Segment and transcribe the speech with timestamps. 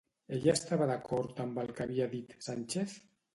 [0.35, 2.99] Ella estava d'acord amb el que havia dit Sánchez?